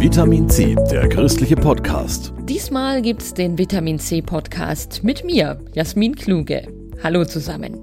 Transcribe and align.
Vitamin 0.00 0.48
C, 0.48 0.76
der 0.92 1.08
christliche 1.08 1.56
Podcast. 1.56 2.32
Diesmal 2.44 3.02
gibt's 3.02 3.34
den 3.34 3.58
Vitamin 3.58 3.98
C 3.98 4.22
Podcast 4.22 5.02
mit 5.02 5.24
mir, 5.24 5.60
Jasmin 5.74 6.14
Kluge. 6.14 6.68
Hallo 7.02 7.24
zusammen. 7.24 7.80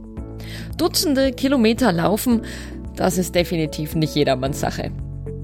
Dutzende 0.78 1.34
Kilometer 1.34 1.92
laufen, 1.92 2.44
das 2.96 3.18
ist 3.18 3.36
definitiv 3.36 3.96
nicht 3.96 4.16
jedermanns 4.16 4.62
Sache. 4.62 4.92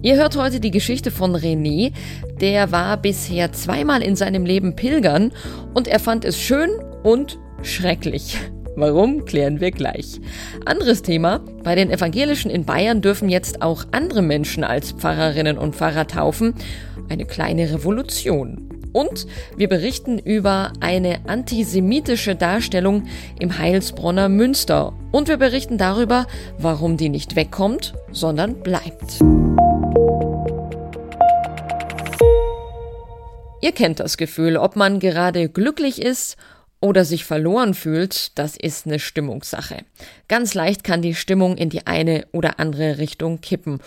Ihr 0.01 0.15
hört 0.15 0.37
heute 0.37 0.61
die 0.61 0.71
Geschichte 0.71 1.11
von 1.11 1.35
René, 1.35 1.91
der 2.39 2.71
war 2.71 2.95
bisher 2.95 3.51
zweimal 3.51 4.01
in 4.01 4.15
seinem 4.15 4.45
Leben 4.45 4.73
pilgern 4.77 5.33
und 5.73 5.89
er 5.89 5.99
fand 5.99 6.23
es 6.23 6.39
schön 6.39 6.69
und 7.03 7.37
schrecklich. 7.63 8.37
Warum, 8.75 9.25
klären 9.25 9.59
wir 9.59 9.71
gleich. 9.71 10.21
Anderes 10.65 11.01
Thema, 11.01 11.41
bei 11.63 11.75
den 11.75 11.91
Evangelischen 11.91 12.49
in 12.49 12.63
Bayern 12.63 13.01
dürfen 13.01 13.27
jetzt 13.27 13.61
auch 13.61 13.83
andere 13.91 14.21
Menschen 14.21 14.63
als 14.63 14.93
Pfarrerinnen 14.93 15.57
und 15.57 15.75
Pfarrer 15.75 16.07
taufen. 16.07 16.53
Eine 17.09 17.25
kleine 17.25 17.73
Revolution. 17.73 18.69
Und 18.93 19.27
wir 19.57 19.67
berichten 19.67 20.19
über 20.19 20.71
eine 20.79 21.19
antisemitische 21.27 22.35
Darstellung 22.35 23.03
im 23.39 23.57
Heilsbronner 23.57 24.29
Münster. 24.29 24.93
Und 25.11 25.27
wir 25.27 25.37
berichten 25.37 25.77
darüber, 25.77 26.25
warum 26.57 26.95
die 26.95 27.09
nicht 27.09 27.35
wegkommt, 27.35 27.93
sondern 28.11 28.61
bleibt. 28.61 29.19
Ihr 33.63 33.73
kennt 33.73 33.99
das 33.99 34.17
Gefühl, 34.17 34.55
ob 34.57 34.75
man 34.75 34.99
gerade 34.99 35.49
glücklich 35.49 36.01
ist 36.01 36.37
oder 36.81 37.05
sich 37.05 37.23
verloren 37.23 37.73
fühlt, 37.73 38.37
das 38.37 38.57
ist 38.57 38.85
eine 38.85 38.99
Stimmungssache. 38.99 39.77
Ganz 40.27 40.53
leicht 40.53 40.83
kann 40.83 41.01
die 41.01 41.15
Stimmung 41.15 41.55
in 41.55 41.69
die 41.69 41.87
eine 41.87 42.27
oder 42.33 42.59
andere 42.59 42.97
Richtung 42.97 43.39
kippen. 43.39 43.79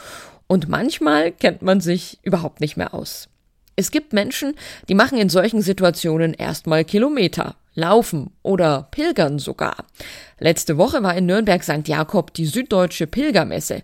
Und 0.46 0.68
manchmal 0.68 1.32
kennt 1.32 1.62
man 1.62 1.80
sich 1.80 2.18
überhaupt 2.22 2.60
nicht 2.60 2.76
mehr 2.76 2.94
aus. 2.94 3.28
Es 3.76 3.90
gibt 3.90 4.12
Menschen, 4.12 4.54
die 4.88 4.94
machen 4.94 5.18
in 5.18 5.28
solchen 5.28 5.60
Situationen 5.60 6.32
erstmal 6.32 6.84
Kilometer, 6.84 7.56
laufen 7.74 8.30
oder 8.42 8.86
pilgern 8.92 9.40
sogar. 9.40 9.84
Letzte 10.38 10.78
Woche 10.78 11.02
war 11.02 11.16
in 11.16 11.26
Nürnberg 11.26 11.62
St. 11.64 11.88
Jakob 11.88 12.32
die 12.34 12.46
Süddeutsche 12.46 13.08
Pilgermesse 13.08 13.82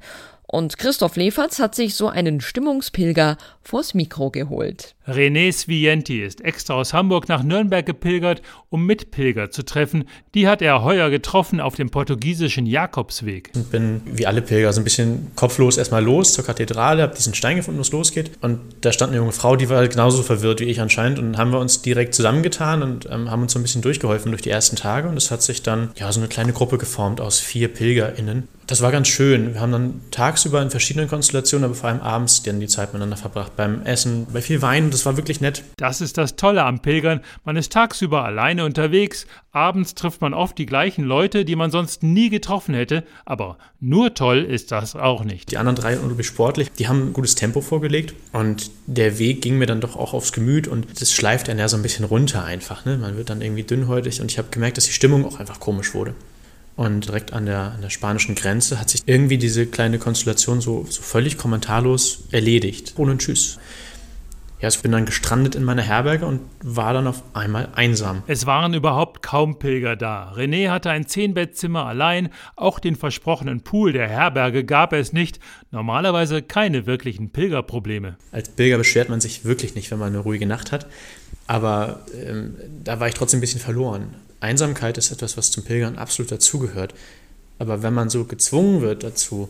und 0.53 0.79
Christoph 0.79 1.15
Leferz 1.15 1.61
hat 1.61 1.77
sich 1.77 1.95
so 1.95 2.09
einen 2.09 2.41
Stimmungspilger 2.41 3.37
vors 3.63 3.95
Mikro 3.95 4.31
geholt. 4.31 4.97
René 5.11 5.53
Svienti 5.53 6.23
ist 6.23 6.41
extra 6.43 6.75
aus 6.75 6.93
Hamburg 6.93 7.29
nach 7.29 7.43
Nürnberg 7.43 7.85
gepilgert, 7.85 8.43
um 8.69 8.87
Mitpilger 8.87 9.51
zu 9.51 9.65
treffen. 9.65 10.05
Die 10.35 10.47
hat 10.47 10.63
er 10.63 10.83
heuer 10.83 11.11
getroffen 11.11 11.61
auf 11.61 11.75
dem 11.75 11.91
portugiesischen 11.91 12.67
Jakobsweg. 12.67 13.51
Ich 13.55 13.65
bin 13.67 14.01
wie 14.07 14.27
alle 14.27 14.43
Pilger 14.43 14.73
so 14.73 14.81
ein 14.81 14.85
bisschen 14.85 15.33
kopflos 15.35 15.77
erstmal 15.77 16.05
los 16.05 16.33
zur 16.33 16.45
Kathedrale, 16.45 17.03
habe 17.03 17.15
diesen 17.15 17.35
Stein 17.35 17.57
gefunden, 17.57 17.79
wo 17.79 17.83
es 17.83 17.93
losgeht. 17.93 18.31
Und 18.41 18.61
da 18.81 18.93
stand 18.93 19.11
eine 19.11 19.19
junge 19.19 19.33
Frau, 19.33 19.57
die 19.57 19.69
war 19.69 19.79
halt 19.79 19.93
genauso 19.93 20.23
verwirrt 20.23 20.61
wie 20.61 20.65
ich 20.65 20.81
anscheinend. 20.81 21.19
Und 21.19 21.37
haben 21.37 21.53
wir 21.53 21.59
uns 21.59 21.83
direkt 21.83 22.15
zusammengetan 22.15 22.83
und 22.83 23.07
ähm, 23.11 23.31
haben 23.31 23.43
uns 23.43 23.53
so 23.53 23.59
ein 23.59 23.63
bisschen 23.63 23.83
durchgeholfen 23.83 24.31
durch 24.31 24.43
die 24.43 24.51
ersten 24.51 24.77
Tage. 24.77 25.09
Und 25.09 25.17
es 25.17 25.31
hat 25.31 25.43
sich 25.43 25.63
dann 25.63 25.91
ja 25.97 26.11
so 26.13 26.21
eine 26.21 26.29
kleine 26.29 26.53
Gruppe 26.53 26.79
geformt 26.79 27.21
aus 27.21 27.39
vier 27.39 27.69
PilgerInnen. 27.69 28.49
Das 28.71 28.83
war 28.83 28.93
ganz 28.93 29.09
schön. 29.09 29.55
Wir 29.55 29.61
haben 29.61 29.73
dann 29.73 30.01
tagsüber 30.13 30.63
in 30.63 30.71
verschiedenen 30.71 31.09
Konstellationen, 31.09 31.65
aber 31.65 31.75
vor 31.75 31.89
allem 31.89 32.01
abends 32.01 32.45
dann 32.45 32.61
die 32.61 32.69
Zeit 32.69 32.93
miteinander 32.93 33.17
verbracht. 33.17 33.57
Beim 33.57 33.83
Essen, 33.83 34.29
bei 34.33 34.41
viel 34.41 34.63
Wein. 34.63 34.93
Das 34.93 35.00
war 35.07 35.17
wirklich 35.17 35.41
nett. 35.41 35.63
Das 35.77 36.01
ist 36.01 36.19
das 36.19 36.37
Tolle 36.37 36.65
am 36.65 36.81
Pilgern. 36.81 37.21
Man 37.45 37.57
ist 37.57 37.73
tagsüber 37.73 38.25
alleine 38.25 38.65
unterwegs. 38.65 39.27
Abends 39.53 39.95
trifft 39.95 40.21
man 40.21 40.35
oft 40.35 40.57
die 40.59 40.67
gleichen 40.67 41.05
Leute, 41.05 41.45
die 41.45 41.57
man 41.57 41.71
sonst 41.71 42.03
nie 42.03 42.31
getroffen 42.31 42.75
hätte. 42.75 43.05
Aber 43.25 43.59
nur 43.81 44.15
toll 44.15 44.45
ist 44.45 44.73
das 44.73 44.97
auch 44.97 45.25
nicht. 45.25 45.51
Die 45.51 45.59
anderen 45.59 45.77
drei 45.77 45.99
unglaublich 45.99 46.27
sportlich. 46.27 46.71
Die 46.73 46.89
haben 46.89 47.09
ein 47.09 47.13
gutes 47.13 47.35
Tempo 47.35 47.61
vorgelegt. 47.61 48.15
Und 48.33 48.71
der 48.87 49.19
Weg 49.19 49.43
ging 49.43 49.59
mir 49.59 49.67
dann 49.67 49.81
doch 49.81 49.97
auch 49.97 50.15
aufs 50.15 50.33
Gemüt. 50.33 50.69
Und 50.69 51.01
das 51.01 51.13
schleift 51.13 51.49
einen 51.49 51.59
ja 51.59 51.69
so 51.69 51.77
ein 51.77 51.83
bisschen 51.83 52.05
runter 52.05 52.45
einfach. 52.45 52.85
Ne? 52.85 52.99
Man 52.99 53.17
wird 53.17 53.31
dann 53.31 53.43
irgendwie 53.43 53.65
dünnhäutig. 53.65 54.21
Und 54.21 54.31
ich 54.31 54.39
habe 54.39 54.49
gemerkt, 54.51 54.77
dass 54.77 54.85
die 54.85 54.93
Stimmung 54.93 55.25
auch 55.25 55.41
einfach 55.41 55.61
komisch 55.61 55.95
wurde. 55.95 56.15
Und 56.81 57.09
direkt 57.09 57.35
an 57.35 57.45
der, 57.45 57.73
an 57.73 57.83
der 57.83 57.91
spanischen 57.91 58.35
Grenze 58.35 58.81
hat 58.81 58.89
sich 58.89 59.03
irgendwie 59.05 59.37
diese 59.37 59.67
kleine 59.67 59.99
Konstellation 59.99 60.63
so, 60.63 60.87
so 60.89 61.03
völlig 61.03 61.37
kommentarlos 61.37 62.25
erledigt. 62.31 62.95
Ohne 62.97 63.19
Tschüss. 63.19 63.59
Ja, 64.61 64.69
ich 64.69 64.83
bin 64.83 64.93
dann 64.93 65.07
gestrandet 65.07 65.55
in 65.55 65.65
meiner 65.65 65.81
Herberge 65.81 66.27
und 66.27 66.41
war 66.63 66.93
dann 66.93 67.07
auf 67.07 67.23
einmal 67.33 67.71
einsam. 67.75 68.23
Es 68.27 68.45
waren 68.45 68.75
überhaupt 68.75 69.23
kaum 69.23 69.59
Pilger 69.59 69.97
da. 69.97 70.33
René 70.37 70.69
hatte 70.69 70.91
ein 70.91 71.07
Zehnbettzimmer 71.07 71.87
allein, 71.87 72.29
auch 72.57 72.79
den 72.79 72.95
versprochenen 72.95 73.63
Pool 73.63 73.93
der 73.93 74.07
Herberge 74.07 74.65
gab 74.65 74.93
es 74.93 75.15
nicht. 75.15 75.41
Normalerweise 75.71 76.43
keine 76.43 76.85
wirklichen 76.85 77.31
Pilgerprobleme. 77.31 78.17
Als 78.33 78.51
Pilger 78.51 78.77
beschwert 78.77 79.09
man 79.09 79.23
sich 79.23 79.47
wirklich 79.47 79.75
nicht, 79.75 79.91
wenn 79.91 79.99
man 79.99 80.09
eine 80.09 80.19
ruhige 80.19 80.47
Nacht 80.47 80.73
hat. 80.73 80.87
Aber 81.47 82.05
ähm, 82.15 82.55
da 82.85 83.01
war 83.01 83.09
ich 83.09 83.15
trotzdem 83.15 83.39
ein 83.39 83.41
bisschen 83.41 83.61
verloren. 83.61 84.15
Einsamkeit 84.41 84.99
ist 84.99 85.11
etwas, 85.11 85.39
was 85.39 85.51
zum 85.51 85.65
Pilgern 85.65 85.97
absolut 85.97 86.31
dazugehört. 86.31 86.95
Aber 87.59 87.83
wenn 87.83 87.95
man 87.95 88.11
so 88.11 88.25
gezwungen 88.25 88.83
wird 88.83 89.05
dazu, 89.05 89.49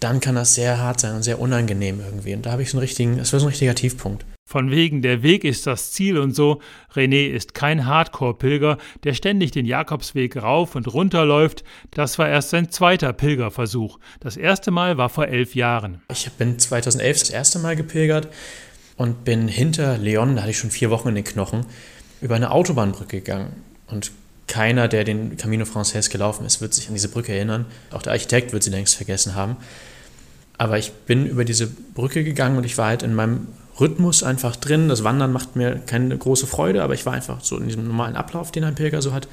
dann 0.00 0.20
kann 0.20 0.34
das 0.34 0.54
sehr 0.54 0.78
hart 0.78 1.00
sein 1.00 1.14
und 1.14 1.22
sehr 1.22 1.40
unangenehm 1.40 2.00
irgendwie. 2.00 2.34
Und 2.34 2.46
da 2.46 2.52
habe 2.52 2.62
ich 2.62 2.70
so 2.70 2.76
einen 2.76 2.82
richtigen, 2.82 3.18
das 3.18 3.32
war 3.32 3.40
so 3.40 3.46
ein 3.46 3.50
richtiger 3.50 3.74
Tiefpunkt. 3.74 4.24
Von 4.48 4.70
wegen, 4.70 5.02
der 5.02 5.22
Weg 5.22 5.44
ist 5.44 5.66
das 5.66 5.92
Ziel 5.92 6.16
und 6.16 6.34
so. 6.34 6.62
René 6.94 7.28
ist 7.28 7.52
kein 7.52 7.84
Hardcore-Pilger, 7.84 8.78
der 9.04 9.12
ständig 9.12 9.50
den 9.50 9.66
Jakobsweg 9.66 10.36
rauf 10.42 10.74
und 10.74 10.90
runter 10.90 11.26
läuft. 11.26 11.64
Das 11.90 12.18
war 12.18 12.30
erst 12.30 12.48
sein 12.48 12.70
zweiter 12.70 13.12
Pilgerversuch. 13.12 13.98
Das 14.20 14.38
erste 14.38 14.70
Mal 14.70 14.96
war 14.96 15.10
vor 15.10 15.26
elf 15.26 15.54
Jahren. 15.54 16.00
Ich 16.10 16.30
bin 16.32 16.58
2011 16.58 17.18
das 17.18 17.30
erste 17.30 17.58
Mal 17.58 17.76
gepilgert 17.76 18.28
und 18.96 19.24
bin 19.24 19.48
hinter 19.48 19.98
Leon, 19.98 20.36
da 20.36 20.42
hatte 20.42 20.52
ich 20.52 20.58
schon 20.58 20.70
vier 20.70 20.88
Wochen 20.88 21.08
in 21.08 21.16
den 21.16 21.24
Knochen, 21.24 21.66
über 22.22 22.36
eine 22.36 22.50
Autobahnbrücke 22.50 23.18
gegangen. 23.18 23.52
Und 23.88 24.12
keiner, 24.48 24.88
der 24.88 25.04
den 25.04 25.36
Camino 25.36 25.64
Frances 25.64 26.10
gelaufen 26.10 26.44
ist, 26.44 26.60
wird 26.60 26.74
sich 26.74 26.88
an 26.88 26.94
diese 26.94 27.08
Brücke 27.08 27.32
erinnern. 27.32 27.66
Auch 27.92 28.02
der 28.02 28.12
Architekt 28.12 28.52
wird 28.52 28.62
sie 28.62 28.70
längst 28.70 28.96
vergessen 28.96 29.34
haben. 29.34 29.56
Aber 30.56 30.78
ich 30.78 30.92
bin 30.92 31.26
über 31.26 31.44
diese 31.44 31.68
Brücke 31.68 32.24
gegangen 32.24 32.56
und 32.56 32.64
ich 32.64 32.76
war 32.78 32.88
halt 32.88 33.02
in 33.02 33.14
meinem 33.14 33.46
Rhythmus 33.78 34.22
einfach 34.24 34.56
drin. 34.56 34.88
Das 34.88 35.04
Wandern 35.04 35.32
macht 35.32 35.54
mir 35.54 35.76
keine 35.78 36.16
große 36.16 36.46
Freude, 36.48 36.82
aber 36.82 36.94
ich 36.94 37.06
war 37.06 37.12
einfach 37.12 37.44
so 37.44 37.56
in 37.58 37.68
diesem 37.68 37.86
normalen 37.86 38.16
Ablauf, 38.16 38.50
den 38.50 38.64
ein 38.64 38.74
Pilger 38.74 39.00
so 39.00 39.12
hat. 39.12 39.28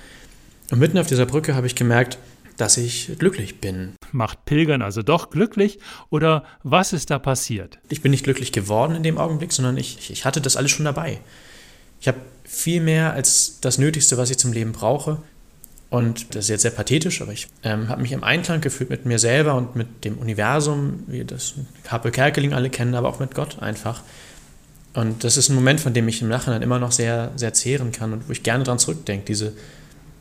Und 0.71 0.79
mitten 0.79 0.97
auf 0.97 1.07
dieser 1.07 1.25
Brücke 1.25 1.55
habe 1.55 1.67
ich 1.67 1.75
gemerkt, 1.75 2.19
dass 2.57 2.77
ich 2.77 3.11
glücklich 3.19 3.59
bin. 3.59 3.95
Macht 4.11 4.45
Pilgern 4.45 4.81
also 4.81 5.01
doch 5.01 5.29
glücklich 5.29 5.79
oder 6.09 6.43
was 6.63 6.93
ist 6.93 7.09
da 7.09 7.19
passiert? 7.19 7.79
Ich 7.89 8.01
bin 8.01 8.11
nicht 8.11 8.23
glücklich 8.23 8.51
geworden 8.51 8.95
in 8.95 9.03
dem 9.03 9.17
Augenblick, 9.17 9.51
sondern 9.51 9.77
ich, 9.77 10.09
ich 10.09 10.25
hatte 10.25 10.41
das 10.41 10.55
alles 10.55 10.71
schon 10.71 10.85
dabei. 10.85 11.19
Ich 11.99 12.07
habe 12.07 12.19
viel 12.45 12.81
mehr 12.81 13.13
als 13.13 13.59
das 13.61 13.77
Nötigste, 13.77 14.17
was 14.17 14.29
ich 14.29 14.37
zum 14.37 14.53
Leben 14.53 14.71
brauche. 14.71 15.17
Und 15.89 16.35
das 16.35 16.45
ist 16.45 16.49
jetzt 16.49 16.61
sehr 16.63 16.71
pathetisch, 16.71 17.21
aber 17.21 17.31
ich 17.31 17.47
ähm, 17.63 17.89
habe 17.89 18.01
mich 18.01 18.11
im 18.11 18.23
Einklang 18.23 18.59
gefühlt 18.59 18.89
mit 18.89 19.05
mir 19.05 19.19
selber 19.19 19.55
und 19.55 19.75
mit 19.75 20.03
dem 20.03 20.17
Universum, 20.17 21.03
wie 21.07 21.23
das 21.23 21.53
Harpe 21.87 22.11
Kerkeling 22.11 22.53
alle 22.53 22.69
kennen, 22.69 22.95
aber 22.95 23.07
auch 23.07 23.19
mit 23.19 23.35
Gott 23.35 23.59
einfach. 23.59 24.01
Und 24.93 25.23
das 25.23 25.37
ist 25.37 25.49
ein 25.49 25.55
Moment, 25.55 25.79
von 25.79 25.93
dem 25.93 26.07
ich 26.07 26.21
im 26.21 26.29
Nachhinein 26.29 26.61
immer 26.61 26.79
noch 26.79 26.91
sehr, 26.91 27.31
sehr 27.35 27.53
zehren 27.53 27.91
kann 27.91 28.13
und 28.13 28.27
wo 28.27 28.31
ich 28.31 28.43
gerne 28.43 28.63
dran 28.63 28.79
zurückdenke. 28.79 29.25
Diese 29.25 29.53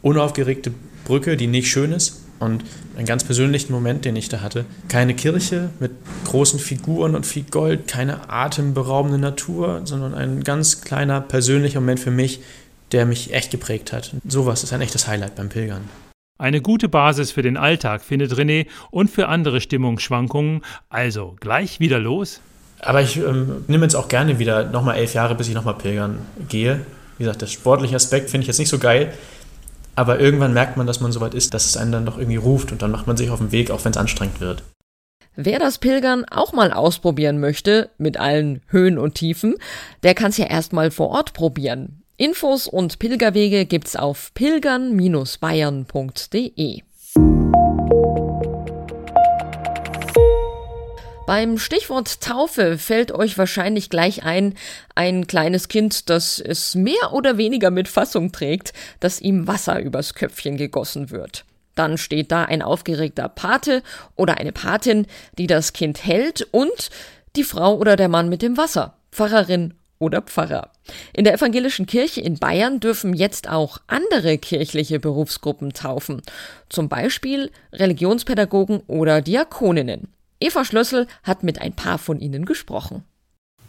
unaufgeregte 0.02 0.72
Brücke, 1.04 1.36
die 1.36 1.46
nicht 1.46 1.68
schön 1.68 1.92
ist, 1.92 2.23
und 2.38 2.64
einen 2.96 3.06
ganz 3.06 3.24
persönlichen 3.24 3.72
Moment, 3.72 4.04
den 4.04 4.16
ich 4.16 4.28
da 4.28 4.40
hatte. 4.40 4.64
Keine 4.88 5.14
Kirche 5.14 5.70
mit 5.80 5.92
großen 6.24 6.58
Figuren 6.58 7.14
und 7.14 7.26
viel 7.26 7.44
Gold, 7.44 7.88
keine 7.88 8.30
atemberaubende 8.30 9.18
Natur, 9.18 9.82
sondern 9.84 10.14
ein 10.14 10.42
ganz 10.42 10.80
kleiner 10.82 11.20
persönlicher 11.20 11.80
Moment 11.80 12.00
für 12.00 12.10
mich, 12.10 12.40
der 12.92 13.06
mich 13.06 13.32
echt 13.32 13.50
geprägt 13.50 13.92
hat. 13.92 14.12
Sowas 14.26 14.62
ist 14.62 14.72
ein 14.72 14.80
echtes 14.80 15.06
Highlight 15.08 15.36
beim 15.36 15.48
Pilgern. 15.48 15.82
Eine 16.36 16.60
gute 16.60 16.88
Basis 16.88 17.30
für 17.30 17.42
den 17.42 17.56
Alltag 17.56 18.02
findet 18.02 18.32
René 18.32 18.66
und 18.90 19.08
für 19.08 19.28
andere 19.28 19.60
Stimmungsschwankungen. 19.60 20.62
Also 20.88 21.36
gleich 21.38 21.78
wieder 21.78 22.00
los. 22.00 22.40
Aber 22.80 23.00
ich 23.00 23.16
ähm, 23.16 23.64
nehme 23.68 23.84
jetzt 23.84 23.94
auch 23.94 24.08
gerne 24.08 24.38
wieder 24.38 24.64
nochmal 24.64 24.96
elf 24.96 25.14
Jahre, 25.14 25.34
bis 25.36 25.48
ich 25.48 25.54
nochmal 25.54 25.74
pilgern 25.74 26.18
gehe. 26.48 26.80
Wie 27.18 27.24
gesagt, 27.24 27.42
der 27.42 27.46
sportliche 27.46 27.94
Aspekt 27.94 28.30
finde 28.30 28.42
ich 28.42 28.48
jetzt 28.48 28.58
nicht 28.58 28.68
so 28.68 28.78
geil. 28.78 29.12
Aber 29.96 30.20
irgendwann 30.20 30.54
merkt 30.54 30.76
man, 30.76 30.86
dass 30.86 31.00
man 31.00 31.10
so 31.12 31.20
weit 31.20 31.34
ist, 31.34 31.54
dass 31.54 31.66
es 31.66 31.76
einen 31.76 31.92
dann 31.92 32.06
doch 32.06 32.18
irgendwie 32.18 32.36
ruft 32.36 32.72
und 32.72 32.82
dann 32.82 32.90
macht 32.90 33.06
man 33.06 33.16
sich 33.16 33.30
auf 33.30 33.38
den 33.38 33.52
Weg, 33.52 33.70
auch 33.70 33.84
wenn 33.84 33.92
es 33.92 33.98
anstrengend 33.98 34.40
wird. 34.40 34.64
Wer 35.36 35.58
das 35.58 35.78
Pilgern 35.78 36.24
auch 36.24 36.52
mal 36.52 36.72
ausprobieren 36.72 37.40
möchte, 37.40 37.90
mit 37.98 38.18
allen 38.18 38.62
Höhen 38.68 38.98
und 38.98 39.16
Tiefen, 39.16 39.56
der 40.04 40.14
kann 40.14 40.30
es 40.30 40.36
ja 40.36 40.46
erstmal 40.46 40.92
vor 40.92 41.08
Ort 41.08 41.32
probieren. 41.32 42.04
Infos 42.16 42.68
und 42.68 43.00
Pilgerwege 43.00 43.66
gibt's 43.66 43.96
auf 43.96 44.32
pilgern-bayern.de. 44.34 46.82
Beim 51.26 51.56
Stichwort 51.56 52.20
Taufe 52.20 52.76
fällt 52.76 53.10
euch 53.10 53.38
wahrscheinlich 53.38 53.88
gleich 53.88 54.24
ein, 54.24 54.54
ein 54.94 55.26
kleines 55.26 55.68
Kind, 55.68 56.10
das 56.10 56.38
es 56.38 56.74
mehr 56.74 57.14
oder 57.14 57.38
weniger 57.38 57.70
mit 57.70 57.88
Fassung 57.88 58.30
trägt, 58.30 58.74
dass 59.00 59.22
ihm 59.22 59.46
Wasser 59.46 59.80
übers 59.80 60.12
Köpfchen 60.12 60.58
gegossen 60.58 61.10
wird. 61.10 61.46
Dann 61.76 61.96
steht 61.96 62.30
da 62.30 62.44
ein 62.44 62.60
aufgeregter 62.60 63.30
Pate 63.30 63.82
oder 64.16 64.36
eine 64.36 64.52
Patin, 64.52 65.06
die 65.38 65.46
das 65.46 65.72
Kind 65.72 66.04
hält 66.04 66.46
und 66.50 66.90
die 67.36 67.44
Frau 67.44 67.78
oder 67.78 67.96
der 67.96 68.08
Mann 68.08 68.28
mit 68.28 68.42
dem 68.42 68.58
Wasser. 68.58 68.98
Pfarrerin 69.10 69.72
oder 69.98 70.20
Pfarrer. 70.20 70.72
In 71.14 71.24
der 71.24 71.34
evangelischen 71.34 71.86
Kirche 71.86 72.20
in 72.20 72.38
Bayern 72.38 72.80
dürfen 72.80 73.14
jetzt 73.14 73.48
auch 73.48 73.78
andere 73.86 74.36
kirchliche 74.36 75.00
Berufsgruppen 75.00 75.72
taufen, 75.72 76.20
zum 76.68 76.90
Beispiel 76.90 77.50
Religionspädagogen 77.72 78.80
oder 78.86 79.22
Diakoninnen. 79.22 80.08
Eva 80.44 80.64
Schlössel 80.64 81.06
hat 81.22 81.42
mit 81.42 81.60
ein 81.60 81.72
paar 81.72 81.96
von 81.96 82.20
ihnen 82.20 82.44
gesprochen. 82.44 83.02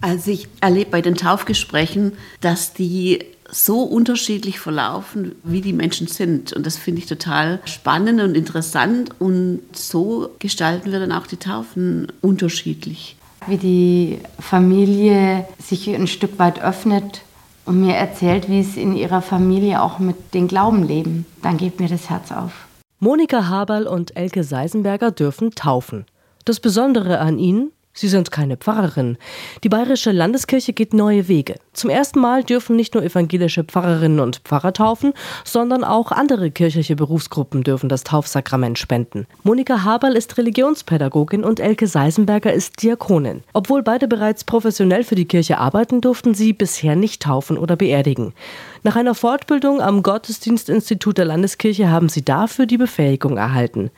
Also 0.02 0.30
ich 0.30 0.50
erlebe 0.60 0.92
bei 0.92 1.02
den 1.02 1.16
Taufgesprächen, 1.16 2.14
dass 2.42 2.74
die 2.74 3.20
so 3.50 3.84
unterschiedlich 3.84 4.60
verlaufen, 4.60 5.36
wie 5.44 5.62
die 5.62 5.72
Menschen 5.72 6.08
sind. 6.08 6.52
Und 6.52 6.66
das 6.66 6.78
finde 6.78 7.00
ich 7.00 7.08
total 7.08 7.62
spannend 7.64 8.20
und 8.20 8.36
interessant. 8.36 9.12
Und 9.20 9.62
so 9.72 10.32
gestalten 10.40 10.92
wir 10.92 11.00
dann 11.00 11.14
auch 11.14 11.28
die 11.28 11.38
Taufen 11.38 12.12
unterschiedlich. 12.22 13.16
Wie 13.48 13.58
die 13.58 14.20
Familie 14.40 15.48
sich 15.64 15.88
ein 15.88 16.08
Stück 16.08 16.40
weit 16.40 16.62
öffnet 16.62 17.22
und 17.66 17.80
mir 17.80 17.96
erzählt, 17.96 18.50
wie 18.50 18.60
es 18.60 18.76
in 18.76 18.98
ihrer 18.98 19.22
Familie 19.22 19.82
auch 19.82 20.00
mit 20.00 20.34
dem 20.34 20.50
Glauben 20.50 20.86
leben, 20.86 21.26
dann 21.42 21.58
geht 21.58 21.80
mir 21.80 21.88
das 21.88 22.10
Herz 22.10 22.32
auf. 22.32 22.68
Monika 23.00 23.48
Haberl 23.48 23.88
und 23.88 24.18
Elke 24.18 24.44
Seisenberger 24.44 25.12
dürfen 25.12 25.52
taufen. 25.52 26.06
Das 26.46 26.60
Besondere 26.60 27.20
an 27.20 27.40
ihnen, 27.40 27.72
Sie 27.98 28.10
sind 28.10 28.30
keine 28.30 28.58
Pfarrerin. 28.58 29.18
Die 29.64 29.70
Bayerische 29.70 30.12
Landeskirche 30.12 30.74
geht 30.74 30.94
neue 30.94 31.30
Wege. 31.30 31.56
Zum 31.72 31.90
ersten 31.90 32.20
Mal 32.20 32.44
dürfen 32.44 32.76
nicht 32.76 32.94
nur 32.94 33.04
evangelische 33.04 33.64
Pfarrerinnen 33.64 34.20
und 34.20 34.42
Pfarrer 34.44 34.74
taufen, 34.74 35.14
sondern 35.46 35.86
auch 35.86 36.12
andere 36.12 36.52
kirchliche 36.52 36.98
Berufsgruppen 36.98 37.64
dürfen 37.64 37.88
das 37.88 38.04
Taufsakrament 38.04 38.78
spenden. 38.78 39.28
Monika 39.44 39.86
Haberl 39.86 40.18
ist 40.18 40.38
Religionspädagogin 40.38 41.46
und 41.46 41.62
Elke 41.62 41.88
Seisenberger 41.88 42.52
ist 42.52 42.84
Diakonin. 42.84 43.44
Obwohl 43.54 43.82
beide 43.82 44.10
bereits 44.10 44.44
professionell 44.44 45.06
für 45.06 45.16
die 45.16 45.24
Kirche 45.24 45.58
arbeiten, 45.58 46.02
durften 46.02 46.36
sie 46.36 46.52
bisher 46.52 46.98
nicht 46.98 47.22
taufen 47.22 47.58
oder 47.58 47.78
beerdigen. 47.78 48.34
Nach 48.84 48.98
einer 48.98 49.16
Fortbildung 49.16 49.80
am 49.80 50.04
Gottesdienstinstitut 50.04 51.18
der 51.18 51.26
Landeskirche 51.26 51.90
haben 51.90 52.10
sie 52.10 52.26
dafür 52.26 52.66
die 52.66 52.78
Befähigung 52.78 53.38
erhalten. 53.38 53.90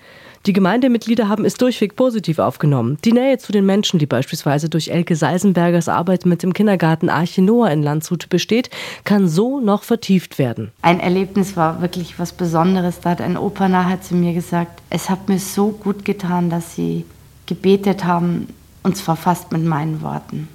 Die 0.48 0.54
Gemeindemitglieder 0.54 1.28
haben 1.28 1.44
es 1.44 1.56
durchweg 1.56 1.98
positiv 1.98 2.40
aufgenommen. 2.40 2.98
Die 3.04 3.12
Nähe 3.12 3.38
zu 3.38 3.52
den 3.52 3.66
Menschen, 3.66 4.00
die 4.00 4.06
beispielsweise 4.06 4.70
durch 4.70 4.88
Elke 4.88 5.18
Seisenbergers 5.18 5.90
Arbeit 5.90 6.26
mit 6.26 6.42
dem 6.42 6.54
Kindergarten 6.54 7.10
Arche 7.10 7.42
in 7.42 7.84
Landshut 7.84 8.30
besteht, 8.30 8.70
kann 9.04 9.28
so 9.28 9.60
noch 9.60 9.84
vertieft 9.84 10.40
werden. 10.40 10.72
Ein 10.82 11.02
Erlebnis 11.02 11.58
war 11.58 11.82
wirklich 11.82 12.18
was 12.18 12.32
Besonderes. 12.32 13.02
Da 13.02 13.10
hat 13.10 13.20
ein 13.20 13.38
Opa 13.38 13.68
nachher 13.68 14.00
zu 14.00 14.16
mir 14.16 14.34
gesagt, 14.34 14.82
es 14.90 15.10
hat 15.10 15.28
mir 15.28 15.40
so 15.40 15.68
gut 15.68 16.06
getan, 16.06 16.50
dass 16.50 16.76
Sie 16.76 17.04
gebetet 17.46 18.06
haben, 18.06 18.48
und 18.84 18.96
zwar 18.96 19.18
fast 19.18 19.52
mit 19.52 19.66
meinen 19.66 20.02
Worten 20.02 20.48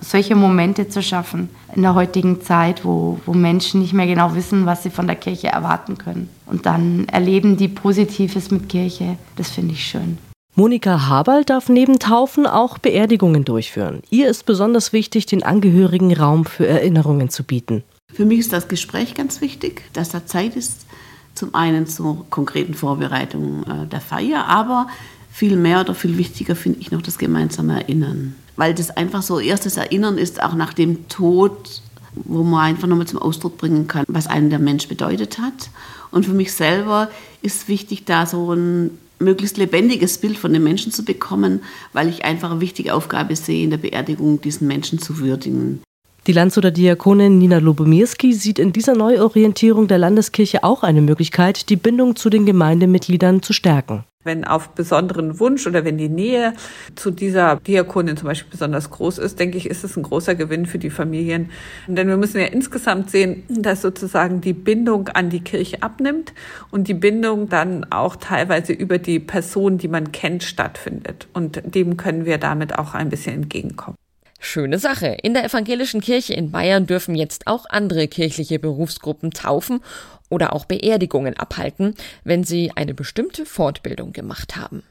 solche 0.00 0.34
Momente 0.34 0.88
zu 0.88 1.02
schaffen 1.02 1.48
in 1.74 1.82
der 1.82 1.94
heutigen 1.94 2.40
Zeit, 2.40 2.84
wo, 2.84 3.20
wo 3.26 3.32
Menschen 3.32 3.80
nicht 3.80 3.92
mehr 3.92 4.06
genau 4.06 4.34
wissen, 4.34 4.66
was 4.66 4.82
sie 4.82 4.90
von 4.90 5.06
der 5.06 5.16
Kirche 5.16 5.48
erwarten 5.48 5.98
können. 5.98 6.28
Und 6.46 6.66
dann 6.66 7.06
erleben 7.08 7.56
die 7.56 7.68
Positives 7.68 8.50
mit 8.50 8.68
Kirche. 8.68 9.16
Das 9.36 9.50
finde 9.50 9.74
ich 9.74 9.84
schön. 9.84 10.18
Monika 10.56 11.08
Haberl 11.08 11.44
darf 11.44 11.68
neben 11.68 11.98
Taufen 11.98 12.46
auch 12.46 12.78
Beerdigungen 12.78 13.44
durchführen. 13.44 14.02
Ihr 14.10 14.28
ist 14.28 14.46
besonders 14.46 14.92
wichtig, 14.92 15.26
den 15.26 15.42
Angehörigen 15.42 16.14
Raum 16.14 16.44
für 16.44 16.66
Erinnerungen 16.66 17.30
zu 17.30 17.44
bieten. 17.44 17.84
Für 18.12 18.24
mich 18.24 18.40
ist 18.40 18.52
das 18.52 18.66
Gespräch 18.66 19.14
ganz 19.14 19.40
wichtig, 19.40 19.82
dass 19.92 20.08
da 20.08 20.26
Zeit 20.26 20.56
ist, 20.56 20.86
zum 21.34 21.54
einen 21.54 21.86
zur 21.86 22.26
konkreten 22.28 22.74
Vorbereitung 22.74 23.62
äh, 23.62 23.86
der 23.86 24.00
Feier, 24.00 24.46
aber 24.46 24.88
viel 25.30 25.56
mehr 25.56 25.80
oder 25.80 25.94
viel 25.94 26.18
wichtiger 26.18 26.56
finde 26.56 26.80
ich 26.80 26.90
noch 26.90 27.02
das 27.02 27.16
gemeinsame 27.16 27.80
Erinnern 27.82 28.34
weil 28.60 28.74
das 28.74 28.90
einfach 28.90 29.22
so 29.22 29.40
erstes 29.40 29.78
Erinnern 29.78 30.18
ist, 30.18 30.42
auch 30.42 30.52
nach 30.52 30.74
dem 30.74 31.08
Tod, 31.08 31.80
wo 32.12 32.42
man 32.42 32.60
einfach 32.60 32.86
nochmal 32.86 33.06
zum 33.06 33.18
Ausdruck 33.18 33.56
bringen 33.56 33.88
kann, 33.88 34.04
was 34.06 34.26
einem 34.26 34.50
der 34.50 34.58
Mensch 34.58 34.86
bedeutet 34.86 35.38
hat. 35.38 35.70
Und 36.10 36.26
für 36.26 36.34
mich 36.34 36.52
selber 36.52 37.08
ist 37.40 37.68
wichtig, 37.68 38.04
da 38.04 38.26
so 38.26 38.52
ein 38.52 38.90
möglichst 39.18 39.56
lebendiges 39.56 40.18
Bild 40.18 40.36
von 40.36 40.52
den 40.52 40.62
Menschen 40.62 40.92
zu 40.92 41.06
bekommen, 41.06 41.62
weil 41.94 42.10
ich 42.10 42.26
einfach 42.26 42.50
eine 42.50 42.60
wichtige 42.60 42.92
Aufgabe 42.92 43.34
sehe, 43.34 43.64
in 43.64 43.70
der 43.70 43.78
Beerdigung 43.78 44.42
diesen 44.42 44.68
Menschen 44.68 44.98
zu 44.98 45.20
würdigen. 45.20 45.80
Die 46.26 46.32
Landshuter 46.32 46.70
Diakonin 46.70 47.38
Nina 47.38 47.58
Lubomirski 47.58 48.34
sieht 48.34 48.58
in 48.58 48.74
dieser 48.74 48.94
Neuorientierung 48.94 49.88
der 49.88 49.96
Landeskirche 49.96 50.64
auch 50.64 50.82
eine 50.82 51.00
Möglichkeit, 51.00 51.70
die 51.70 51.76
Bindung 51.76 52.14
zu 52.14 52.28
den 52.28 52.44
Gemeindemitgliedern 52.44 53.40
zu 53.40 53.54
stärken. 53.54 54.04
Wenn 54.22 54.44
auf 54.44 54.74
besonderen 54.74 55.40
Wunsch 55.40 55.66
oder 55.66 55.86
wenn 55.86 55.96
die 55.96 56.10
Nähe 56.10 56.52
zu 56.94 57.10
dieser 57.10 57.56
Diakonin 57.56 58.18
zum 58.18 58.28
Beispiel 58.28 58.50
besonders 58.50 58.90
groß 58.90 59.16
ist, 59.16 59.40
denke 59.40 59.56
ich, 59.56 59.64
ist 59.64 59.82
es 59.82 59.96
ein 59.96 60.02
großer 60.02 60.34
Gewinn 60.34 60.66
für 60.66 60.78
die 60.78 60.90
Familien. 60.90 61.48
Denn 61.86 62.06
wir 62.06 62.18
müssen 62.18 62.38
ja 62.38 62.48
insgesamt 62.48 63.10
sehen, 63.10 63.44
dass 63.48 63.80
sozusagen 63.80 64.42
die 64.42 64.52
Bindung 64.52 65.08
an 65.08 65.30
die 65.30 65.40
Kirche 65.40 65.82
abnimmt 65.82 66.34
und 66.70 66.88
die 66.88 66.94
Bindung 66.94 67.48
dann 67.48 67.90
auch 67.90 68.14
teilweise 68.14 68.74
über 68.74 68.98
die 68.98 69.20
Person, 69.20 69.78
die 69.78 69.88
man 69.88 70.12
kennt, 70.12 70.42
stattfindet. 70.42 71.26
Und 71.32 71.62
dem 71.74 71.96
können 71.96 72.26
wir 72.26 72.36
damit 72.36 72.78
auch 72.78 72.92
ein 72.92 73.08
bisschen 73.08 73.36
entgegenkommen. 73.36 73.96
Schöne 74.42 74.78
Sache. 74.78 75.18
In 75.22 75.34
der 75.34 75.44
evangelischen 75.44 76.00
Kirche 76.00 76.32
in 76.32 76.50
Bayern 76.50 76.86
dürfen 76.86 77.14
jetzt 77.14 77.46
auch 77.46 77.66
andere 77.68 78.08
kirchliche 78.08 78.58
Berufsgruppen 78.58 79.32
taufen 79.32 79.84
oder 80.30 80.54
auch 80.54 80.64
Beerdigungen 80.64 81.36
abhalten, 81.36 81.94
wenn 82.24 82.42
sie 82.42 82.72
eine 82.74 82.94
bestimmte 82.94 83.44
Fortbildung 83.44 84.12
gemacht 84.14 84.56
haben. 84.56 84.82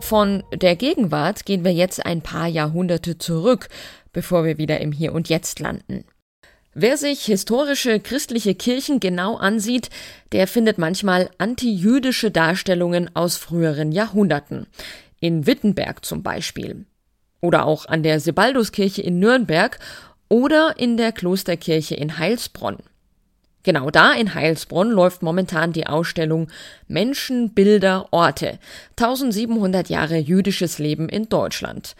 Von 0.00 0.44
der 0.54 0.76
Gegenwart 0.76 1.46
gehen 1.46 1.64
wir 1.64 1.72
jetzt 1.72 2.06
ein 2.06 2.22
paar 2.22 2.46
Jahrhunderte 2.46 3.18
zurück, 3.18 3.68
bevor 4.12 4.44
wir 4.44 4.56
wieder 4.56 4.80
im 4.80 4.92
Hier 4.92 5.14
und 5.14 5.28
Jetzt 5.28 5.58
landen. 5.58 6.04
Wer 6.74 6.96
sich 6.96 7.26
historische 7.26 8.00
christliche 8.00 8.54
Kirchen 8.54 8.98
genau 8.98 9.36
ansieht, 9.36 9.90
der 10.32 10.46
findet 10.46 10.78
manchmal 10.78 11.28
antijüdische 11.36 12.30
Darstellungen 12.30 13.14
aus 13.14 13.36
früheren 13.36 13.92
Jahrhunderten. 13.92 14.66
In 15.20 15.46
Wittenberg 15.46 16.02
zum 16.02 16.22
Beispiel. 16.22 16.86
Oder 17.42 17.66
auch 17.66 17.86
an 17.86 18.02
der 18.02 18.20
Sebalduskirche 18.20 19.02
in 19.02 19.18
Nürnberg 19.18 19.78
oder 20.30 20.74
in 20.78 20.96
der 20.96 21.12
Klosterkirche 21.12 21.94
in 21.94 22.16
Heilsbronn. 22.16 22.78
Genau 23.64 23.90
da 23.90 24.14
in 24.14 24.34
Heilsbronn 24.34 24.90
läuft 24.90 25.22
momentan 25.22 25.74
die 25.74 25.86
Ausstellung 25.86 26.48
Menschen, 26.88 27.52
Bilder, 27.52 28.08
Orte 28.12 28.58
1700 28.96 29.90
Jahre 29.90 30.16
jüdisches 30.16 30.78
Leben 30.78 31.10
in 31.10 31.28
Deutschland. 31.28 31.94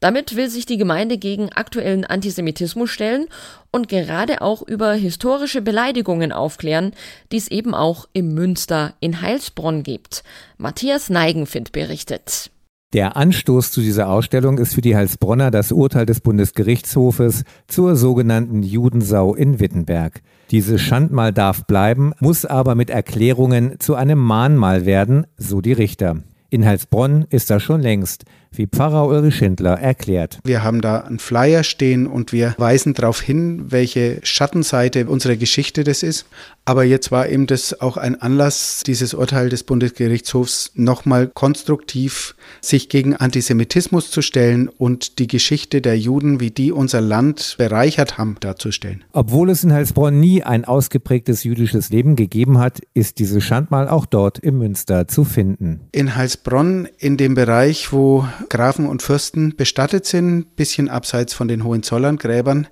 Damit 0.00 0.36
will 0.36 0.50
sich 0.50 0.66
die 0.66 0.76
Gemeinde 0.76 1.16
gegen 1.16 1.50
aktuellen 1.52 2.04
Antisemitismus 2.04 2.90
stellen 2.90 3.26
und 3.70 3.88
gerade 3.88 4.42
auch 4.42 4.62
über 4.62 4.92
historische 4.92 5.62
Beleidigungen 5.62 6.32
aufklären, 6.32 6.92
die 7.32 7.38
es 7.38 7.48
eben 7.48 7.74
auch 7.74 8.06
im 8.12 8.34
Münster 8.34 8.94
in 9.00 9.22
Heilsbronn 9.22 9.82
gibt. 9.82 10.22
Matthias 10.58 11.08
Neigenfind 11.08 11.72
berichtet. 11.72 12.50
Der 12.92 13.16
Anstoß 13.16 13.72
zu 13.72 13.80
dieser 13.80 14.08
Ausstellung 14.08 14.58
ist 14.58 14.74
für 14.74 14.80
die 14.80 14.94
Heilsbronner 14.94 15.50
das 15.50 15.72
Urteil 15.72 16.06
des 16.06 16.20
Bundesgerichtshofes 16.20 17.44
zur 17.66 17.96
sogenannten 17.96 18.62
Judensau 18.62 19.34
in 19.34 19.58
Wittenberg. 19.58 20.22
Dieses 20.52 20.80
Schandmal 20.80 21.32
darf 21.32 21.66
bleiben, 21.66 22.12
muss 22.20 22.44
aber 22.44 22.74
mit 22.76 22.88
Erklärungen 22.88 23.80
zu 23.80 23.96
einem 23.96 24.18
Mahnmal 24.18 24.86
werden, 24.86 25.26
so 25.36 25.60
die 25.60 25.72
Richter. 25.72 26.22
In 26.48 26.64
Heilsbronn 26.64 27.26
ist 27.28 27.50
das 27.50 27.62
schon 27.62 27.80
längst, 27.82 28.24
wie 28.58 28.66
Pfarrer 28.66 29.06
Ulrich 29.06 29.36
Schindler 29.36 29.78
erklärt. 29.78 30.38
Wir 30.44 30.62
haben 30.62 30.80
da 30.80 31.00
einen 31.00 31.18
Flyer 31.18 31.64
stehen 31.64 32.06
und 32.06 32.32
wir 32.32 32.54
weisen 32.58 32.94
darauf 32.94 33.20
hin, 33.20 33.66
welche 33.68 34.20
Schattenseite 34.22 35.06
unserer 35.06 35.36
Geschichte 35.36 35.84
das 35.84 36.02
ist. 36.02 36.26
Aber 36.68 36.82
jetzt 36.82 37.12
war 37.12 37.28
eben 37.28 37.46
das 37.46 37.80
auch 37.80 37.96
ein 37.96 38.20
Anlass, 38.20 38.82
dieses 38.84 39.14
Urteil 39.14 39.48
des 39.48 39.62
Bundesgerichtshofs 39.62 40.72
nochmal 40.74 41.28
konstruktiv 41.28 42.34
sich 42.60 42.88
gegen 42.88 43.14
Antisemitismus 43.14 44.10
zu 44.10 44.20
stellen 44.20 44.68
und 44.68 45.20
die 45.20 45.28
Geschichte 45.28 45.80
der 45.80 45.96
Juden, 45.96 46.40
wie 46.40 46.50
die 46.50 46.72
unser 46.72 47.00
Land 47.00 47.54
bereichert 47.56 48.18
haben, 48.18 48.36
darzustellen. 48.40 49.04
Obwohl 49.12 49.50
es 49.50 49.62
in 49.62 49.72
Heilsbronn 49.72 50.18
nie 50.18 50.42
ein 50.42 50.64
ausgeprägtes 50.64 51.44
jüdisches 51.44 51.90
Leben 51.90 52.16
gegeben 52.16 52.58
hat, 52.58 52.80
ist 52.94 53.20
dieses 53.20 53.44
Schandmal 53.44 53.88
auch 53.88 54.04
dort 54.04 54.40
im 54.40 54.58
Münster 54.58 55.06
zu 55.06 55.22
finden. 55.22 55.82
In 55.92 56.16
Heilsbronn, 56.16 56.88
in 56.98 57.16
dem 57.16 57.34
Bereich, 57.36 57.92
wo 57.92 58.26
Grafen 58.48 58.86
und 58.86 59.02
Fürsten 59.02 59.54
bestattet 59.56 60.06
sind, 60.06 60.56
bisschen 60.56 60.88
abseits 60.88 61.34
von 61.34 61.48
den 61.48 61.64
Hohenzollern-Gräbern, 61.64 62.68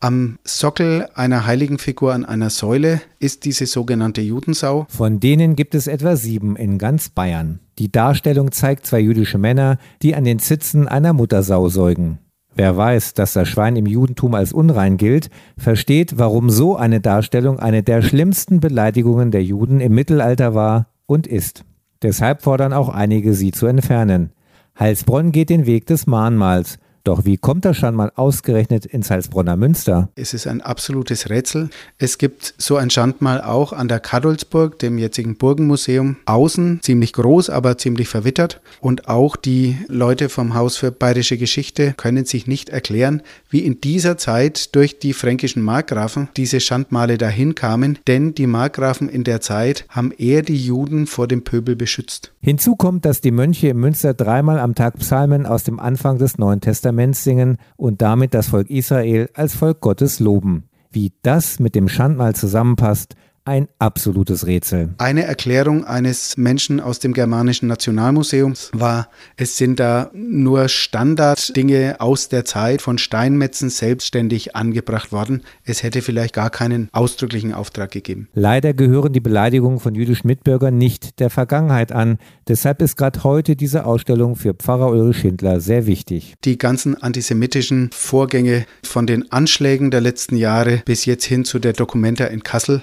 am 0.00 0.38
Sockel 0.44 1.08
einer 1.14 1.44
heiligen 1.44 1.78
Figur 1.78 2.14
an 2.14 2.24
einer 2.24 2.50
Säule 2.50 3.00
ist 3.18 3.44
diese 3.44 3.66
sogenannte 3.66 4.20
Judensau. 4.20 4.86
Von 4.88 5.18
denen 5.18 5.56
gibt 5.56 5.74
es 5.74 5.88
etwa 5.88 6.14
sieben 6.14 6.54
in 6.54 6.78
ganz 6.78 7.08
Bayern. 7.08 7.58
Die 7.80 7.90
Darstellung 7.90 8.52
zeigt 8.52 8.86
zwei 8.86 9.00
jüdische 9.00 9.38
Männer, 9.38 9.78
die 10.02 10.14
an 10.14 10.22
den 10.22 10.38
Zitzen 10.38 10.86
einer 10.86 11.12
Muttersau 11.12 11.68
säugen. 11.68 12.18
Wer 12.54 12.76
weiß, 12.76 13.14
dass 13.14 13.32
das 13.32 13.48
Schwein 13.48 13.74
im 13.74 13.86
Judentum 13.86 14.34
als 14.34 14.52
unrein 14.52 14.98
gilt, 14.98 15.30
versteht, 15.56 16.16
warum 16.16 16.48
so 16.48 16.76
eine 16.76 17.00
Darstellung 17.00 17.58
eine 17.58 17.82
der 17.82 18.02
schlimmsten 18.02 18.60
Beleidigungen 18.60 19.32
der 19.32 19.42
Juden 19.42 19.80
im 19.80 19.94
Mittelalter 19.94 20.54
war 20.54 20.86
und 21.06 21.26
ist. 21.26 21.64
Deshalb 22.02 22.42
fordern 22.42 22.72
auch 22.72 22.88
einige, 22.88 23.34
sie 23.34 23.50
zu 23.50 23.66
entfernen. 23.66 24.30
Heilsbronn 24.78 25.32
geht 25.32 25.50
den 25.50 25.66
Weg 25.66 25.86
des 25.86 26.06
Mahnmals. 26.06 26.78
Doch 27.08 27.24
wie 27.24 27.38
kommt 27.38 27.64
das 27.64 27.78
Schandmal 27.78 28.12
ausgerechnet 28.16 28.84
ins 28.84 29.10
Heilsbronner 29.10 29.56
Münster? 29.56 30.10
Es 30.14 30.34
ist 30.34 30.46
ein 30.46 30.60
absolutes 30.60 31.30
Rätsel. 31.30 31.70
Es 31.96 32.18
gibt 32.18 32.52
so 32.58 32.76
ein 32.76 32.90
Schandmal 32.90 33.40
auch 33.40 33.72
an 33.72 33.88
der 33.88 33.98
Kadolsburg, 33.98 34.78
dem 34.78 34.98
jetzigen 34.98 35.38
Burgenmuseum. 35.38 36.18
Außen 36.26 36.80
ziemlich 36.82 37.14
groß, 37.14 37.48
aber 37.48 37.78
ziemlich 37.78 38.08
verwittert. 38.08 38.60
Und 38.82 39.08
auch 39.08 39.36
die 39.36 39.78
Leute 39.88 40.28
vom 40.28 40.52
Haus 40.52 40.76
für 40.76 40.92
bayerische 40.92 41.38
Geschichte 41.38 41.94
können 41.96 42.26
sich 42.26 42.46
nicht 42.46 42.68
erklären, 42.68 43.22
wie 43.48 43.60
in 43.60 43.80
dieser 43.80 44.18
Zeit 44.18 44.74
durch 44.74 44.98
die 44.98 45.14
fränkischen 45.14 45.62
Markgrafen 45.62 46.28
diese 46.36 46.60
Schandmale 46.60 47.16
dahin 47.16 47.54
kamen, 47.54 47.98
denn 48.06 48.34
die 48.34 48.46
Markgrafen 48.46 49.08
in 49.08 49.24
der 49.24 49.40
Zeit 49.40 49.86
haben 49.88 50.12
eher 50.12 50.42
die 50.42 50.62
Juden 50.62 51.06
vor 51.06 51.26
dem 51.26 51.42
Pöbel 51.42 51.74
beschützt. 51.74 52.32
Hinzu 52.42 52.76
kommt, 52.76 53.06
dass 53.06 53.22
die 53.22 53.30
Mönche 53.30 53.68
im 53.68 53.80
Münster 53.80 54.12
dreimal 54.12 54.58
am 54.58 54.74
Tag 54.74 54.98
Psalmen 54.98 55.46
aus 55.46 55.64
dem 55.64 55.80
Anfang 55.80 56.18
des 56.18 56.36
Neuen 56.36 56.60
Testaments 56.60 56.97
Testaments 56.98 57.22
singen 57.22 57.58
und 57.76 58.02
damit 58.02 58.34
das 58.34 58.48
Volk 58.48 58.68
Israel 58.70 59.30
als 59.34 59.54
Volk 59.54 59.80
Gottes 59.80 60.18
loben. 60.18 60.64
Wie 60.90 61.12
das 61.22 61.60
mit 61.60 61.74
dem 61.74 61.88
Schandmal 61.88 62.34
zusammenpasst, 62.34 63.14
ein 63.48 63.68
absolutes 63.78 64.46
Rätsel. 64.46 64.90
Eine 64.98 65.24
Erklärung 65.24 65.84
eines 65.84 66.36
Menschen 66.36 66.80
aus 66.80 66.98
dem 66.98 67.14
Germanischen 67.14 67.66
Nationalmuseum 67.66 68.52
war, 68.72 69.08
es 69.36 69.56
sind 69.56 69.80
da 69.80 70.10
nur 70.12 70.68
Standarddinge 70.68 71.96
aus 71.98 72.28
der 72.28 72.44
Zeit 72.44 72.82
von 72.82 72.98
Steinmetzen 72.98 73.70
selbstständig 73.70 74.54
angebracht 74.54 75.12
worden. 75.12 75.44
Es 75.64 75.82
hätte 75.82 76.02
vielleicht 76.02 76.34
gar 76.34 76.50
keinen 76.50 76.90
ausdrücklichen 76.92 77.54
Auftrag 77.54 77.90
gegeben. 77.90 78.28
Leider 78.34 78.74
gehören 78.74 79.14
die 79.14 79.20
Beleidigungen 79.20 79.80
von 79.80 79.94
jüdischen 79.94 80.26
Mitbürgern 80.26 80.76
nicht 80.76 81.18
der 81.18 81.30
Vergangenheit 81.30 81.90
an. 81.90 82.18
Deshalb 82.48 82.82
ist 82.82 82.96
gerade 82.96 83.24
heute 83.24 83.56
diese 83.56 83.86
Ausstellung 83.86 84.36
für 84.36 84.52
Pfarrer 84.52 84.90
Ulrich 84.90 85.20
Schindler 85.20 85.60
sehr 85.60 85.86
wichtig. 85.86 86.34
Die 86.44 86.58
ganzen 86.58 87.02
antisemitischen 87.02 87.88
Vorgänge 87.94 88.66
von 88.84 89.06
den 89.06 89.32
Anschlägen 89.32 89.90
der 89.90 90.02
letzten 90.02 90.36
Jahre 90.36 90.82
bis 90.84 91.06
jetzt 91.06 91.24
hin 91.24 91.46
zu 91.46 91.58
der 91.58 91.72
Dokumenta 91.72 92.26
in 92.26 92.42
Kassel 92.42 92.82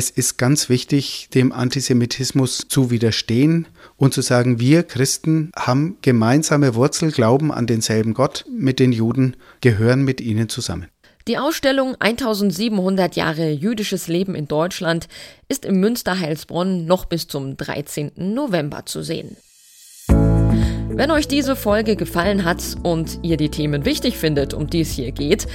es 0.00 0.08
ist 0.08 0.38
ganz 0.38 0.70
wichtig, 0.70 1.28
dem 1.34 1.52
Antisemitismus 1.52 2.64
zu 2.68 2.90
widerstehen 2.90 3.68
und 3.98 4.14
zu 4.14 4.22
sagen, 4.22 4.58
wir 4.58 4.82
Christen 4.82 5.50
haben 5.54 5.98
gemeinsame 6.00 6.74
Wurzel, 6.74 7.12
glauben 7.12 7.52
an 7.52 7.66
denselben 7.66 8.14
Gott 8.14 8.46
mit 8.50 8.78
den 8.78 8.92
Juden, 8.92 9.36
gehören 9.60 10.02
mit 10.02 10.22
ihnen 10.22 10.48
zusammen. 10.48 10.86
Die 11.28 11.36
Ausstellung 11.36 11.96
1700 12.00 13.14
Jahre 13.14 13.50
jüdisches 13.50 14.08
Leben 14.08 14.34
in 14.34 14.48
Deutschland 14.48 15.06
ist 15.48 15.66
im 15.66 15.80
Münster 15.80 16.18
Heilsbronn 16.18 16.86
noch 16.86 17.04
bis 17.04 17.28
zum 17.28 17.58
13. 17.58 18.12
November 18.16 18.86
zu 18.86 19.02
sehen. 19.02 19.36
Wenn 20.92 21.12
euch 21.12 21.28
diese 21.28 21.56
Folge 21.56 21.96
gefallen 21.96 22.44
hat 22.44 22.62
und 22.82 23.20
ihr 23.22 23.36
die 23.36 23.48
Themen 23.48 23.84
wichtig 23.84 24.18
findet, 24.18 24.54
um 24.54 24.66
die 24.66 24.80
es 24.80 24.90
hier 24.90 25.12
geht, 25.12 25.46